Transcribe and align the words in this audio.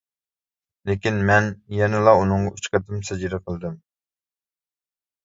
لېكىن 0.89 1.19
مەن 1.27 1.49
يەنىلا 1.79 2.13
ئۇنىڭغا 2.21 2.53
ئۈچ 2.53 2.71
قېتىم 2.77 3.05
سەجدە 3.11 3.41
قىلدىم. 3.45 3.77